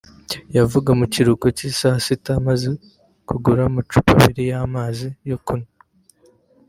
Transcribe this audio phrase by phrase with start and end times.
[0.55, 2.67] yavaga mu kiruhuko cy’i saa sita amaze
[3.27, 5.71] kugura amacupa abiri y’amazi yo kunywa